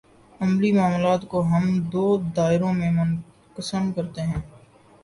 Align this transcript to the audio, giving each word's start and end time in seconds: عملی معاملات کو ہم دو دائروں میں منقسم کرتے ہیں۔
عملی 0.39 0.71
معاملات 0.71 1.27
کو 1.27 1.41
ہم 1.43 1.63
دو 1.91 2.05
دائروں 2.35 2.73
میں 2.73 2.91
منقسم 2.91 3.91
کرتے 3.91 4.21
ہیں۔ 4.21 4.41